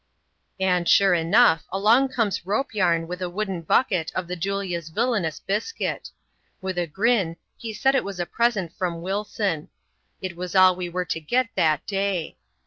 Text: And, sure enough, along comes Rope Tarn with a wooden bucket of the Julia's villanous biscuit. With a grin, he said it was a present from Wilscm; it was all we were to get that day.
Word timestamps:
And, 0.59 0.89
sure 0.89 1.13
enough, 1.13 1.63
along 1.71 2.07
comes 2.09 2.43
Rope 2.43 2.71
Tarn 2.75 3.05
with 3.07 3.21
a 3.21 3.29
wooden 3.29 3.61
bucket 3.61 4.11
of 4.15 4.27
the 4.27 4.35
Julia's 4.35 4.89
villanous 4.89 5.39
biscuit. 5.39 6.09
With 6.59 6.79
a 6.79 6.87
grin, 6.87 7.35
he 7.55 7.71
said 7.71 7.93
it 7.93 8.03
was 8.03 8.19
a 8.19 8.25
present 8.25 8.73
from 8.73 9.03
Wilscm; 9.03 9.67
it 10.19 10.35
was 10.35 10.55
all 10.55 10.75
we 10.75 10.89
were 10.89 11.05
to 11.05 11.19
get 11.19 11.49
that 11.55 11.85
day. 11.85 12.35